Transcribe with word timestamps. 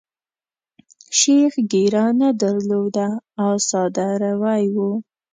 شیخ 1.19 1.53
ږیره 1.71 2.05
نه 2.19 2.29
درلوده 2.41 3.07
او 3.43 3.53
ساده 3.69 4.07
روی 4.21 4.63
وو. 4.75 4.89